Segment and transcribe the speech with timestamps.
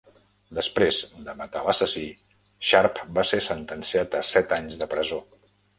[0.59, 2.07] Després de matar l"assassí,
[2.71, 5.27] Sharp va ser sentenciat a set anys de presó.